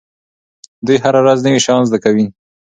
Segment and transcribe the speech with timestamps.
[0.85, 2.25] دوی هره ورځ نوي شیان زده کوي.